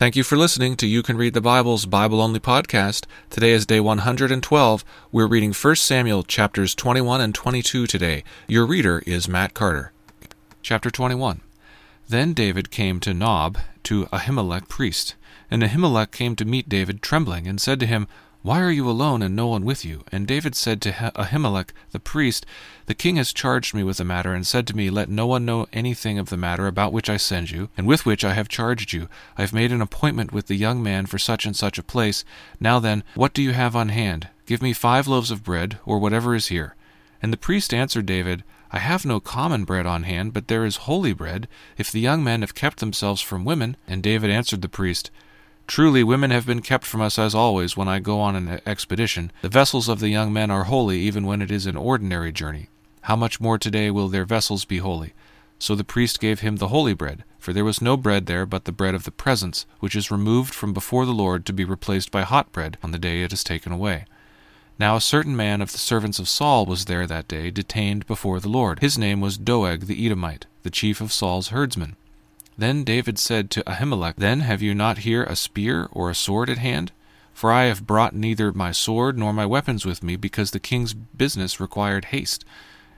Thank 0.00 0.14
you 0.14 0.22
for 0.22 0.36
listening 0.36 0.76
to 0.76 0.86
You 0.86 1.02
Can 1.02 1.16
Read 1.16 1.34
the 1.34 1.40
Bible's 1.40 1.84
Bible 1.84 2.20
Only 2.20 2.38
podcast. 2.38 3.04
Today 3.30 3.50
is 3.50 3.66
day 3.66 3.80
112. 3.80 4.84
We're 5.10 5.26
reading 5.26 5.52
1 5.52 5.74
Samuel 5.74 6.22
chapters 6.22 6.72
21 6.76 7.20
and 7.20 7.34
22 7.34 7.88
today. 7.88 8.22
Your 8.46 8.64
reader 8.64 9.02
is 9.08 9.28
Matt 9.28 9.54
Carter. 9.54 9.90
Chapter 10.62 10.92
21. 10.92 11.40
Then 12.06 12.32
David 12.32 12.70
came 12.70 13.00
to 13.00 13.12
Nob, 13.12 13.58
to 13.82 14.06
Ahimelech 14.12 14.68
priest. 14.68 15.16
And 15.50 15.64
Ahimelech 15.64 16.12
came 16.12 16.36
to 16.36 16.44
meet 16.44 16.68
David 16.68 17.02
trembling, 17.02 17.48
and 17.48 17.60
said 17.60 17.80
to 17.80 17.86
him, 17.86 18.06
why 18.48 18.62
are 18.62 18.70
you 18.70 18.88
alone 18.88 19.20
and 19.20 19.36
no 19.36 19.46
one 19.46 19.62
with 19.66 19.84
you? 19.84 20.04
And 20.10 20.26
David 20.26 20.54
said 20.54 20.80
to 20.80 20.92
Ahimelech 20.92 21.68
the 21.90 22.00
priest, 22.00 22.46
The 22.86 22.94
king 22.94 23.16
has 23.16 23.34
charged 23.34 23.74
me 23.74 23.82
with 23.82 23.98
the 23.98 24.06
matter, 24.06 24.32
and 24.32 24.46
said 24.46 24.66
to 24.68 24.74
me, 24.74 24.88
Let 24.88 25.10
no 25.10 25.26
one 25.26 25.44
know 25.44 25.66
anything 25.70 26.18
of 26.18 26.30
the 26.30 26.38
matter 26.38 26.66
about 26.66 26.90
which 26.90 27.10
I 27.10 27.18
send 27.18 27.50
you, 27.50 27.68
and 27.76 27.86
with 27.86 28.06
which 28.06 28.24
I 28.24 28.32
have 28.32 28.48
charged 28.48 28.94
you. 28.94 29.10
I 29.36 29.42
have 29.42 29.52
made 29.52 29.70
an 29.70 29.82
appointment 29.82 30.32
with 30.32 30.46
the 30.46 30.54
young 30.54 30.82
man 30.82 31.04
for 31.04 31.18
such 31.18 31.44
and 31.44 31.54
such 31.54 31.76
a 31.76 31.82
place. 31.82 32.24
Now 32.58 32.78
then, 32.78 33.04
what 33.14 33.34
do 33.34 33.42
you 33.42 33.52
have 33.52 33.76
on 33.76 33.90
hand? 33.90 34.28
Give 34.46 34.62
me 34.62 34.72
five 34.72 35.06
loaves 35.06 35.30
of 35.30 35.44
bread, 35.44 35.78
or 35.84 35.98
whatever 35.98 36.34
is 36.34 36.46
here. 36.46 36.74
And 37.20 37.34
the 37.34 37.36
priest 37.36 37.74
answered 37.74 38.06
David, 38.06 38.44
I 38.72 38.78
have 38.78 39.04
no 39.04 39.20
common 39.20 39.64
bread 39.64 39.84
on 39.84 40.04
hand, 40.04 40.32
but 40.32 40.48
there 40.48 40.64
is 40.64 40.88
holy 40.88 41.12
bread, 41.12 41.48
if 41.76 41.92
the 41.92 42.00
young 42.00 42.24
men 42.24 42.40
have 42.40 42.54
kept 42.54 42.80
themselves 42.80 43.20
from 43.20 43.44
women. 43.44 43.76
And 43.86 44.02
David 44.02 44.30
answered 44.30 44.62
the 44.62 44.70
priest, 44.70 45.10
Truly, 45.68 46.02
women 46.02 46.30
have 46.30 46.46
been 46.46 46.62
kept 46.62 46.86
from 46.86 47.02
us 47.02 47.18
as 47.18 47.34
always 47.34 47.76
when 47.76 47.88
I 47.88 47.98
go 47.98 48.20
on 48.20 48.34
an 48.34 48.60
expedition. 48.64 49.30
The 49.42 49.50
vessels 49.50 49.86
of 49.86 50.00
the 50.00 50.08
young 50.08 50.32
men 50.32 50.50
are 50.50 50.64
holy 50.64 50.98
even 51.00 51.26
when 51.26 51.42
it 51.42 51.50
is 51.50 51.66
an 51.66 51.76
ordinary 51.76 52.32
journey. 52.32 52.70
How 53.02 53.16
much 53.16 53.38
more 53.38 53.58
today 53.58 53.90
will 53.90 54.08
their 54.08 54.24
vessels 54.24 54.64
be 54.64 54.78
holy? 54.78 55.12
So 55.58 55.74
the 55.74 55.84
priest 55.84 56.20
gave 56.20 56.40
him 56.40 56.56
the 56.56 56.68
holy 56.68 56.94
bread, 56.94 57.22
for 57.38 57.52
there 57.52 57.66
was 57.66 57.82
no 57.82 57.98
bread 57.98 58.24
there 58.24 58.46
but 58.46 58.64
the 58.64 58.72
bread 58.72 58.94
of 58.94 59.04
the 59.04 59.10
presence, 59.10 59.66
which 59.78 59.94
is 59.94 60.10
removed 60.10 60.54
from 60.54 60.72
before 60.72 61.04
the 61.04 61.12
Lord 61.12 61.44
to 61.44 61.52
be 61.52 61.64
replaced 61.64 62.10
by 62.10 62.22
hot 62.22 62.50
bread 62.50 62.78
on 62.82 62.90
the 62.90 62.98
day 62.98 63.22
it 63.22 63.32
is 63.32 63.44
taken 63.44 63.70
away. 63.70 64.06
Now 64.78 64.96
a 64.96 65.02
certain 65.02 65.36
man 65.36 65.60
of 65.60 65.72
the 65.72 65.78
servants 65.78 66.18
of 66.18 66.30
Saul 66.30 66.64
was 66.64 66.86
there 66.86 67.06
that 67.06 67.28
day, 67.28 67.50
detained 67.50 68.06
before 68.06 68.40
the 68.40 68.48
Lord. 68.48 68.78
His 68.78 68.96
name 68.96 69.20
was 69.20 69.36
Doeg 69.36 69.82
the 69.82 70.06
Edomite, 70.06 70.46
the 70.62 70.70
chief 70.70 71.02
of 71.02 71.12
Saul's 71.12 71.48
herdsmen. 71.48 71.96
Then 72.58 72.82
David 72.82 73.20
said 73.20 73.50
to 73.52 73.62
Ahimelech, 73.62 74.16
Then 74.16 74.40
have 74.40 74.60
you 74.60 74.74
not 74.74 74.98
here 74.98 75.22
a 75.22 75.36
spear 75.36 75.88
or 75.92 76.10
a 76.10 76.14
sword 76.14 76.50
at 76.50 76.58
hand? 76.58 76.90
For 77.32 77.52
I 77.52 77.64
have 77.66 77.86
brought 77.86 78.16
neither 78.16 78.52
my 78.52 78.72
sword 78.72 79.16
nor 79.16 79.32
my 79.32 79.46
weapons 79.46 79.86
with 79.86 80.02
me, 80.02 80.16
because 80.16 80.50
the 80.50 80.58
king's 80.58 80.92
business 80.92 81.60
required 81.60 82.06
haste. 82.06 82.44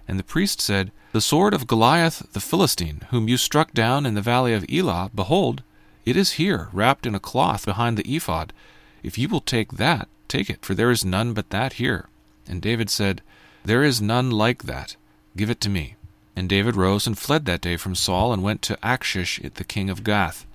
And 0.09 0.19
the 0.19 0.25
priest 0.25 0.63
said, 0.63 0.93
The 1.13 1.21
sword 1.21 1.53
of 1.53 1.67
Goliath 1.67 2.33
the 2.33 2.41
Philistine, 2.41 3.03
whom 3.11 3.29
you 3.29 3.37
struck 3.37 3.75
down 3.75 4.07
in 4.07 4.15
the 4.15 4.23
valley 4.23 4.55
of 4.55 4.65
Elah, 4.73 5.11
behold, 5.15 5.63
it 6.07 6.17
is 6.17 6.33
here, 6.33 6.71
wrapped 6.73 7.05
in 7.05 7.15
a 7.15 7.21
cloth 7.21 7.67
behind 7.67 7.99
the 7.99 8.17
ephod. 8.17 8.55
If 9.03 9.19
you 9.19 9.29
will 9.29 9.43
take 9.43 9.73
that, 9.73 10.09
take 10.27 10.49
it, 10.49 10.65
for 10.65 10.75
there 10.75 10.91
is 10.91 11.05
none 11.05 11.35
but 11.35 11.51
that 11.51 11.75
here. 11.75 12.09
And 12.49 12.63
David 12.63 12.89
said, 12.89 13.21
There 13.63 13.85
is 13.85 14.01
none 14.01 14.31
like 14.31 14.63
that. 14.63 14.97
Give 15.37 15.51
it 15.51 15.61
to 15.61 15.69
me. 15.69 15.97
And 16.41 16.49
David 16.49 16.75
rose 16.75 17.07
and 17.07 17.19
fled 17.19 17.45
that 17.45 17.61
day 17.61 17.77
from 17.77 17.95
Saul, 17.95 18.33
and 18.33 18.43
went 18.43 18.63
to 18.63 18.79
Achish 18.83 19.39
the 19.57 19.63
king 19.63 19.91
of 19.91 20.03
Gath. 20.03 20.47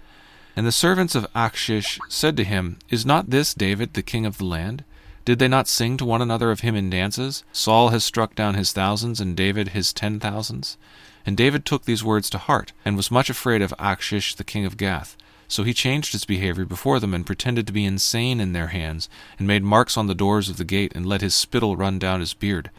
And 0.56 0.66
the 0.66 0.72
servants 0.72 1.14
of 1.14 1.28
Achish 1.36 2.00
said 2.10 2.36
to 2.38 2.44
him, 2.44 2.80
Is 2.90 3.06
not 3.06 3.30
this 3.30 3.54
David 3.54 3.94
the 3.94 4.02
king 4.02 4.26
of 4.26 4.40
the 4.40 4.46
land? 4.46 4.84
Did 5.26 5.38
they 5.38 5.48
not 5.48 5.68
sing 5.68 5.96
to 5.98 6.04
one 6.04 6.24
another 6.24 6.50
of 6.50 6.62
him 6.62 6.76
in 6.76 6.90
dances? 6.90 7.44
Saul 7.54 7.90
has 7.90 8.04
struck 8.04 8.34
down 8.34 8.56
his 8.56 8.74
thousands, 8.74 9.22
and 9.22 9.38
David 9.38 9.70
his 9.78 9.94
ten 9.94 10.20
thousands. 10.20 10.76
And 11.24 11.38
David 11.38 11.66
took 11.66 11.86
these 11.86 12.04
words 12.04 12.32
to 12.32 12.40
heart, 12.40 12.74
and 12.84 12.98
was 12.98 13.12
much 13.12 13.30
afraid 13.30 13.62
of 13.62 13.72
Achish 13.78 14.34
the 14.34 14.44
king 14.44 14.66
of 14.66 14.78
Gath. 14.78 15.16
So 15.48 15.64
he 15.64 15.76
changed 15.76 16.14
his 16.14 16.26
behavior 16.26 16.66
before 16.66 17.00
them, 17.00 17.14
and 17.14 17.28
pretended 17.28 17.68
to 17.68 17.74
be 17.74 17.86
insane 17.86 18.40
in 18.40 18.54
their 18.54 18.70
hands, 18.70 19.08
and 19.38 19.48
made 19.48 19.62
marks 19.62 19.98
on 19.98 20.08
the 20.08 20.16
doors 20.16 20.50
of 20.50 20.58
the 20.58 20.66
gate, 20.66 20.94
and 20.96 21.06
let 21.06 21.22
his 21.22 21.36
spittle 21.36 21.76
run 21.76 22.00
down 22.00 22.22
his 22.22 22.34
beard. 22.34 22.72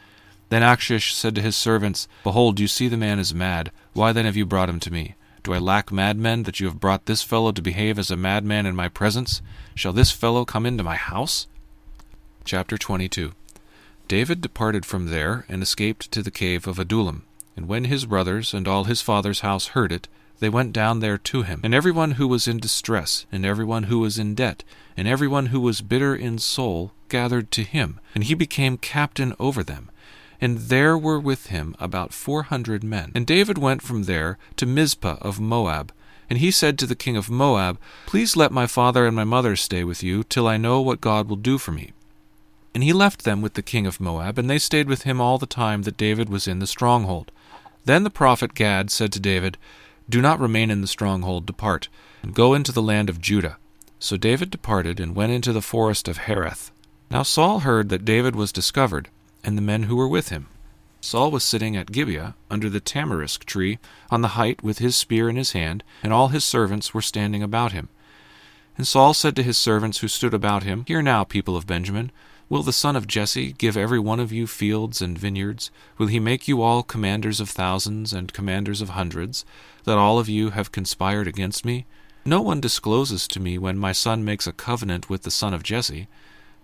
Then 0.48 0.62
Achish 0.62 1.12
said 1.14 1.34
to 1.34 1.42
his 1.42 1.56
servants, 1.56 2.06
Behold, 2.22 2.60
you 2.60 2.68
see 2.68 2.88
the 2.88 2.96
man 2.96 3.18
is 3.18 3.34
mad. 3.34 3.72
Why 3.94 4.12
then 4.12 4.24
have 4.26 4.36
you 4.36 4.46
brought 4.46 4.68
him 4.68 4.78
to 4.80 4.92
me? 4.92 5.16
Do 5.42 5.52
I 5.52 5.58
lack 5.58 5.90
madmen, 5.90 6.44
that 6.44 6.60
you 6.60 6.66
have 6.66 6.80
brought 6.80 7.06
this 7.06 7.22
fellow 7.22 7.52
to 7.52 7.62
behave 7.62 7.98
as 7.98 8.10
a 8.10 8.16
madman 8.16 8.66
in 8.66 8.76
my 8.76 8.88
presence? 8.88 9.42
Shall 9.74 9.92
this 9.92 10.10
fellow 10.10 10.44
come 10.44 10.66
into 10.66 10.84
my 10.84 10.96
house? 10.96 11.46
Chapter 12.44 12.78
22 12.78 13.32
David 14.08 14.40
departed 14.40 14.86
from 14.86 15.06
there, 15.06 15.44
and 15.48 15.62
escaped 15.62 16.12
to 16.12 16.22
the 16.22 16.30
cave 16.30 16.68
of 16.68 16.78
Adullam. 16.78 17.24
And 17.56 17.66
when 17.66 17.84
his 17.84 18.06
brothers 18.06 18.54
and 18.54 18.68
all 18.68 18.84
his 18.84 19.02
father's 19.02 19.40
house 19.40 19.68
heard 19.68 19.90
it, 19.90 20.06
they 20.38 20.48
went 20.48 20.72
down 20.72 21.00
there 21.00 21.18
to 21.18 21.42
him. 21.42 21.60
And 21.64 21.74
every 21.74 21.90
one 21.90 22.12
who 22.12 22.28
was 22.28 22.46
in 22.46 22.58
distress, 22.58 23.26
and 23.32 23.44
every 23.44 23.64
one 23.64 23.84
who 23.84 23.98
was 23.98 24.18
in 24.18 24.34
debt, 24.36 24.62
and 24.96 25.08
every 25.08 25.26
one 25.26 25.46
who 25.46 25.60
was 25.60 25.80
bitter 25.80 26.14
in 26.14 26.38
soul, 26.38 26.92
gathered 27.08 27.50
to 27.52 27.62
him, 27.62 27.98
and 28.14 28.24
he 28.24 28.34
became 28.34 28.76
captain 28.76 29.34
over 29.40 29.64
them 29.64 29.90
and 30.40 30.58
there 30.58 30.96
were 30.96 31.20
with 31.20 31.46
him 31.46 31.74
about 31.78 32.12
four 32.12 32.44
hundred 32.44 32.84
men. 32.84 33.12
And 33.14 33.26
David 33.26 33.58
went 33.58 33.82
from 33.82 34.04
there 34.04 34.38
to 34.56 34.66
Mizpah 34.66 35.18
of 35.20 35.40
Moab. 35.40 35.92
And 36.28 36.40
he 36.40 36.50
said 36.50 36.78
to 36.78 36.86
the 36.86 36.96
king 36.96 37.16
of 37.16 37.30
Moab, 37.30 37.78
Please 38.04 38.36
let 38.36 38.50
my 38.50 38.66
father 38.66 39.06
and 39.06 39.14
my 39.14 39.24
mother 39.24 39.54
stay 39.54 39.84
with 39.84 40.02
you, 40.02 40.24
till 40.24 40.48
I 40.48 40.56
know 40.56 40.80
what 40.80 41.00
God 41.00 41.28
will 41.28 41.36
do 41.36 41.56
for 41.56 41.70
me. 41.70 41.92
And 42.74 42.82
he 42.82 42.92
left 42.92 43.24
them 43.24 43.40
with 43.40 43.54
the 43.54 43.62
king 43.62 43.86
of 43.86 44.00
Moab, 44.00 44.36
and 44.36 44.50
they 44.50 44.58
stayed 44.58 44.88
with 44.88 45.02
him 45.02 45.20
all 45.20 45.38
the 45.38 45.46
time 45.46 45.82
that 45.82 45.96
David 45.96 46.28
was 46.28 46.48
in 46.48 46.58
the 46.58 46.66
stronghold. 46.66 47.30
Then 47.84 48.02
the 48.02 48.10
prophet 48.10 48.54
Gad 48.54 48.90
said 48.90 49.12
to 49.12 49.20
David, 49.20 49.56
Do 50.08 50.20
not 50.20 50.40
remain 50.40 50.70
in 50.70 50.80
the 50.80 50.88
stronghold, 50.88 51.46
depart, 51.46 51.88
and 52.22 52.34
go 52.34 52.52
into 52.54 52.72
the 52.72 52.82
land 52.82 53.08
of 53.08 53.20
Judah. 53.20 53.56
So 54.00 54.16
David 54.16 54.50
departed, 54.50 54.98
and 54.98 55.14
went 55.14 55.32
into 55.32 55.52
the 55.52 55.62
forest 55.62 56.08
of 56.08 56.18
Hereth. 56.18 56.70
Now 57.10 57.22
Saul 57.22 57.60
heard 57.60 57.88
that 57.90 58.04
David 58.04 58.34
was 58.34 58.50
discovered, 58.50 59.08
and 59.46 59.56
the 59.56 59.62
men 59.62 59.84
who 59.84 59.96
were 59.96 60.08
with 60.08 60.28
him. 60.28 60.48
Saul 61.00 61.30
was 61.30 61.44
sitting 61.44 61.76
at 61.76 61.92
Gibeah 61.92 62.34
under 62.50 62.68
the 62.68 62.80
tamarisk 62.80 63.44
tree 63.44 63.78
on 64.10 64.20
the 64.20 64.34
height 64.36 64.62
with 64.64 64.78
his 64.78 64.96
spear 64.96 65.28
in 65.28 65.36
his 65.36 65.52
hand, 65.52 65.84
and 66.02 66.12
all 66.12 66.28
his 66.28 66.44
servants 66.44 66.92
were 66.92 67.00
standing 67.00 67.44
about 67.44 67.70
him. 67.70 67.88
And 68.76 68.86
Saul 68.86 69.14
said 69.14 69.36
to 69.36 69.44
his 69.44 69.56
servants 69.56 69.98
who 69.98 70.08
stood 70.08 70.34
about 70.34 70.64
him, 70.64 70.84
Hear 70.88 71.00
now, 71.02 71.22
people 71.22 71.56
of 71.56 71.66
Benjamin, 71.66 72.10
will 72.48 72.64
the 72.64 72.72
son 72.72 72.96
of 72.96 73.06
Jesse 73.06 73.52
give 73.52 73.76
every 73.76 74.00
one 74.00 74.18
of 74.18 74.32
you 74.32 74.48
fields 74.48 75.00
and 75.00 75.16
vineyards? 75.16 75.70
Will 75.96 76.08
he 76.08 76.18
make 76.18 76.48
you 76.48 76.60
all 76.60 76.82
commanders 76.82 77.40
of 77.40 77.48
thousands 77.48 78.12
and 78.12 78.32
commanders 78.32 78.82
of 78.82 78.90
hundreds, 78.90 79.44
that 79.84 79.96
all 79.96 80.18
of 80.18 80.28
you 80.28 80.50
have 80.50 80.72
conspired 80.72 81.28
against 81.28 81.64
me? 81.64 81.86
No 82.24 82.42
one 82.42 82.60
discloses 82.60 83.28
to 83.28 83.38
me 83.38 83.58
when 83.58 83.78
my 83.78 83.92
son 83.92 84.24
makes 84.24 84.48
a 84.48 84.52
covenant 84.52 85.08
with 85.08 85.22
the 85.22 85.30
son 85.30 85.54
of 85.54 85.62
Jesse. 85.62 86.08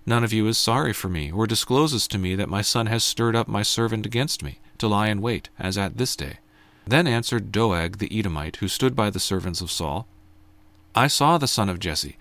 None 0.04 0.24
of 0.24 0.32
you 0.32 0.46
is 0.48 0.58
sorry 0.58 0.92
for 0.92 1.08
me, 1.08 1.30
or 1.30 1.46
discloses 1.46 2.08
to 2.08 2.18
me 2.18 2.34
that 2.34 2.48
my 2.48 2.62
son 2.62 2.86
has 2.86 3.04
stirred 3.04 3.36
up 3.36 3.46
my 3.46 3.62
servant 3.62 4.04
against 4.04 4.42
me, 4.42 4.58
to 4.78 4.88
lie 4.88 5.08
in 5.08 5.22
wait, 5.22 5.48
as 5.58 5.78
at 5.78 5.96
this 5.96 6.16
day. 6.16 6.38
Then 6.86 7.06
answered 7.06 7.52
Doeg 7.52 7.98
the 7.98 8.18
Edomite, 8.18 8.56
who 8.56 8.68
stood 8.68 8.96
by 8.96 9.10
the 9.10 9.20
servants 9.20 9.60
of 9.60 9.70
Saul, 9.70 10.06
I 10.94 11.06
saw 11.06 11.38
the 11.38 11.48
son 11.48 11.68
of 11.68 11.78
Jesse, 11.78 12.16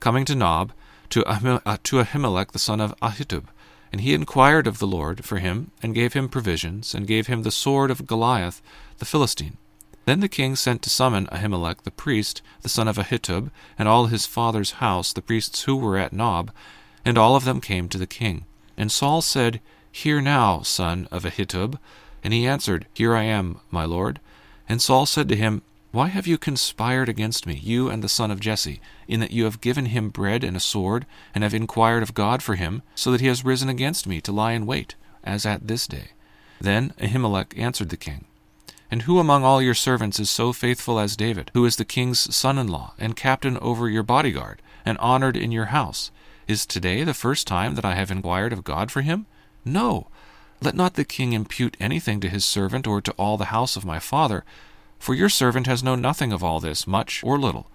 coming 0.00 0.24
to 0.24 0.34
Nob, 0.34 0.72
to, 1.10 1.24
uh, 1.24 1.76
to 1.84 1.98
Ahimelech 1.98 2.52
the 2.52 2.58
son 2.58 2.80
of 2.80 2.98
Ahitub, 3.00 3.44
and 3.92 4.00
he 4.00 4.14
inquired 4.14 4.66
of 4.66 4.78
the 4.78 4.86
Lord 4.86 5.24
for 5.24 5.38
him, 5.38 5.70
and 5.82 5.94
gave 5.94 6.14
him 6.14 6.28
provisions, 6.28 6.94
and 6.94 7.06
gave 7.06 7.26
him 7.26 7.42
the 7.42 7.50
sword 7.50 7.90
of 7.90 8.06
Goliath 8.06 8.62
the 8.98 9.04
Philistine. 9.04 9.58
Then 10.06 10.20
the 10.20 10.28
king 10.28 10.56
sent 10.56 10.82
to 10.82 10.90
summon 10.90 11.26
Ahimelech 11.26 11.82
the 11.82 11.90
priest, 11.90 12.40
the 12.62 12.68
son 12.68 12.88
of 12.88 12.96
Ahitub, 12.96 13.50
and 13.78 13.88
all 13.88 14.06
his 14.06 14.26
father's 14.26 14.72
house, 14.72 15.12
the 15.12 15.22
priests 15.22 15.64
who 15.64 15.76
were 15.76 15.98
at 15.98 16.12
Nob, 16.12 16.50
and 17.06 17.16
all 17.16 17.36
of 17.36 17.44
them 17.44 17.60
came 17.60 17.88
to 17.88 17.98
the 17.98 18.06
king. 18.06 18.44
And 18.76 18.90
Saul 18.90 19.22
said, 19.22 19.60
Hear 19.92 20.20
now, 20.20 20.62
son 20.62 21.06
of 21.12 21.22
Ahitub. 21.22 21.78
And 22.24 22.34
he 22.34 22.48
answered, 22.48 22.86
Here 22.92 23.14
I 23.14 23.22
am, 23.22 23.60
my 23.70 23.84
lord. 23.84 24.18
And 24.68 24.82
Saul 24.82 25.06
said 25.06 25.28
to 25.28 25.36
him, 25.36 25.62
Why 25.92 26.08
have 26.08 26.26
you 26.26 26.36
conspired 26.36 27.08
against 27.08 27.46
me, 27.46 27.54
you 27.62 27.88
and 27.88 28.02
the 28.02 28.08
son 28.08 28.32
of 28.32 28.40
Jesse, 28.40 28.80
in 29.06 29.20
that 29.20 29.30
you 29.30 29.44
have 29.44 29.60
given 29.60 29.86
him 29.86 30.08
bread 30.08 30.42
and 30.42 30.56
a 30.56 30.60
sword, 30.60 31.06
and 31.32 31.44
have 31.44 31.54
inquired 31.54 32.02
of 32.02 32.12
God 32.12 32.42
for 32.42 32.56
him, 32.56 32.82
so 32.96 33.12
that 33.12 33.20
he 33.20 33.28
has 33.28 33.44
risen 33.44 33.68
against 33.68 34.08
me 34.08 34.20
to 34.22 34.32
lie 34.32 34.52
in 34.52 34.66
wait, 34.66 34.96
as 35.22 35.46
at 35.46 35.68
this 35.68 35.86
day? 35.86 36.08
Then 36.60 36.92
Ahimelech 36.98 37.56
answered 37.56 37.90
the 37.90 37.96
king, 37.96 38.24
And 38.90 39.02
who 39.02 39.20
among 39.20 39.44
all 39.44 39.62
your 39.62 39.74
servants 39.74 40.18
is 40.18 40.28
so 40.28 40.52
faithful 40.52 40.98
as 40.98 41.16
David, 41.16 41.52
who 41.54 41.64
is 41.64 41.76
the 41.76 41.84
king's 41.84 42.34
son 42.34 42.58
in 42.58 42.66
law, 42.66 42.94
and 42.98 43.14
captain 43.14 43.56
over 43.58 43.88
your 43.88 44.02
bodyguard, 44.02 44.60
and 44.84 44.98
honored 44.98 45.36
in 45.36 45.52
your 45.52 45.66
house? 45.66 46.10
Is 46.46 46.64
today 46.64 47.02
the 47.02 47.12
first 47.12 47.44
time 47.48 47.74
that 47.74 47.84
I 47.84 47.96
have 47.96 48.10
inquired 48.10 48.52
of 48.52 48.62
God 48.62 48.92
for 48.92 49.02
him? 49.02 49.26
No. 49.64 50.06
Let 50.62 50.76
not 50.76 50.94
the 50.94 51.04
king 51.04 51.32
impute 51.32 51.76
anything 51.80 52.20
to 52.20 52.28
his 52.28 52.44
servant 52.44 52.86
or 52.86 53.00
to 53.00 53.10
all 53.12 53.36
the 53.36 53.46
house 53.46 53.76
of 53.76 53.84
my 53.84 53.98
father, 53.98 54.44
for 54.98 55.12
your 55.12 55.28
servant 55.28 55.66
has 55.66 55.82
known 55.82 56.00
nothing 56.00 56.32
of 56.32 56.44
all 56.44 56.60
this, 56.60 56.86
much 56.86 57.20
or 57.24 57.36
little. 57.36 57.66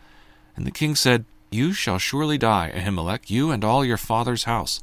And 0.56 0.66
the 0.66 0.72
king 0.72 0.96
said, 0.96 1.26
You 1.52 1.74
shall 1.74 2.00
surely 2.00 2.38
die, 2.38 2.72
Ahimelech, 2.74 3.30
you 3.30 3.52
and 3.52 3.66
all 3.66 3.84
your 3.84 3.98
father's 3.98 4.46
house. 4.46 4.82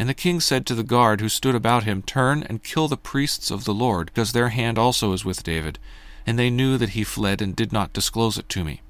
And 0.00 0.08
the 0.08 0.14
king 0.14 0.40
said 0.40 0.66
to 0.66 0.74
the 0.74 0.82
guard 0.82 1.20
who 1.20 1.28
stood 1.28 1.54
about 1.54 1.84
him, 1.84 2.02
Turn 2.02 2.42
and 2.42 2.64
kill 2.64 2.88
the 2.88 2.96
priests 2.96 3.52
of 3.52 3.64
the 3.64 3.74
Lord, 3.74 4.06
because 4.06 4.32
their 4.32 4.48
hand 4.48 4.78
also 4.78 5.12
is 5.12 5.24
with 5.24 5.44
David. 5.44 5.78
And 6.26 6.38
they 6.38 6.50
knew 6.50 6.76
that 6.76 6.90
he 6.90 7.04
fled 7.04 7.40
and 7.40 7.54
did 7.54 7.72
not 7.72 7.92
disclose 7.92 8.36
it 8.36 8.48
to 8.48 8.64
me. 8.64 8.80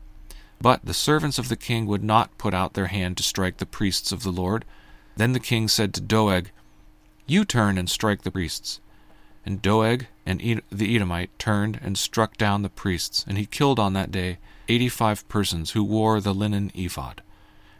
But 0.63 0.85
the 0.85 0.95
servants 0.95 1.41
of 1.41 1.49
the 1.49 1.57
king 1.57 1.87
would 1.87 2.05
not 2.05 2.39
put 2.39 2.55
out 2.55 2.75
their 2.75 2.87
hand 2.87 3.17
to 3.17 3.25
strike 3.25 3.57
the 3.57 3.67
priests 3.67 4.13
of 4.13 4.23
the 4.23 4.31
Lord. 4.31 4.65
Then 5.17 5.33
the 5.33 5.41
king 5.41 5.67
said 5.67 5.93
to 5.95 6.01
Doeg, 6.01 6.53
You 7.27 7.45
turn 7.45 7.77
and 7.77 7.91
strike 7.91 8.23
the 8.23 8.31
priests. 8.31 8.81
And 9.45 9.61
Doeg 9.61 10.07
and 10.25 10.63
the 10.71 10.95
Edomite 10.95 11.37
turned 11.37 11.81
and 11.83 11.99
struck 11.99 12.37
down 12.37 12.63
the 12.63 12.69
priests, 12.69 13.25
and 13.27 13.37
he 13.37 13.45
killed 13.45 13.81
on 13.81 13.93
that 13.95 14.13
day 14.13 14.39
eighty 14.69 14.89
five 14.89 15.29
persons 15.29 15.73
who 15.73 15.83
wore 15.83 16.21
the 16.21 16.33
linen 16.33 16.71
ephod. 16.77 17.23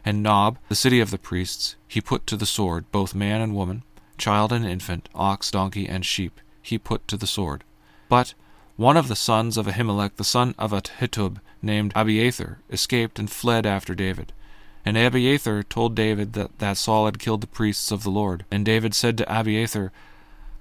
And 0.03 0.21
Nob, 0.21 0.57
the 0.67 0.75
city 0.75 0.99
of 0.99 1.09
the 1.09 1.17
priests, 1.17 1.77
he 1.87 2.01
put 2.01 2.27
to 2.27 2.35
the 2.35 2.45
sword, 2.45 2.91
both 2.91 3.15
man 3.15 3.39
and 3.39 3.55
woman, 3.55 3.83
child 4.17 4.51
and 4.51 4.65
infant, 4.65 5.07
ox, 5.15 5.49
donkey, 5.49 5.87
and 5.87 6.05
sheep, 6.05 6.41
he 6.61 6.77
put 6.77 7.07
to 7.07 7.15
the 7.15 7.27
sword. 7.27 7.63
But 8.09 8.33
one 8.75 8.97
of 8.97 9.07
the 9.07 9.15
sons 9.15 9.57
of 9.57 9.67
Ahimelech, 9.67 10.15
the 10.15 10.23
son 10.23 10.55
of 10.57 10.71
Ahitub, 10.71 11.39
named 11.61 11.93
Abiathar, 11.95 12.59
escaped 12.71 13.19
and 13.19 13.29
fled 13.29 13.65
after 13.65 13.93
David. 13.93 14.33
And 14.85 14.97
Abiathar 14.97 15.63
told 15.63 15.95
David 15.95 16.33
that, 16.33 16.59
that 16.59 16.77
Saul 16.77 17.05
had 17.05 17.19
killed 17.19 17.41
the 17.41 17.47
priests 17.47 17.91
of 17.91 18.03
the 18.03 18.09
Lord. 18.09 18.45
And 18.51 18.65
David 18.65 18.93
said 18.93 19.17
to 19.17 19.39
Abiathar, 19.39 19.91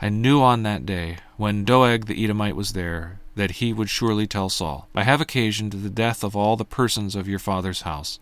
I 0.01 0.09
knew 0.09 0.41
on 0.41 0.63
that 0.63 0.87
day, 0.87 1.19
when 1.37 1.65
Doeg 1.65 2.07
the 2.07 2.23
Edomite 2.23 2.57
was 2.57 2.73
there, 2.73 3.21
that 3.35 3.53
he 3.53 3.73
would 3.73 3.89
surely 3.89 4.27
tell 4.27 4.49
Saul, 4.49 4.89
I 4.95 5.05
have 5.05 5.21
occasioned 5.21 5.73
the 5.73 5.91
death 5.91 6.23
of 6.23 6.37
all 6.37 6.57
the 6.57 6.65
persons 6.65 7.17
of 7.17 7.27
your 7.27 7.39
father's 7.39 7.83
house. 7.83 8.19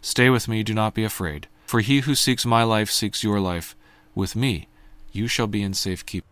Stay 0.00 0.30
with 0.30 0.48
me, 0.48 0.62
do 0.62 0.72
not 0.72 0.94
be 0.94 1.04
afraid. 1.04 1.48
For 1.66 1.80
he 1.80 2.00
who 2.00 2.14
seeks 2.14 2.46
my 2.46 2.62
life 2.62 2.90
seeks 2.90 3.24
your 3.24 3.40
life. 3.40 3.74
With 4.14 4.36
me 4.36 4.68
you 5.10 5.26
shall 5.26 5.46
be 5.46 5.62
in 5.62 5.74
safe 5.74 6.04
keeping. 6.06 6.31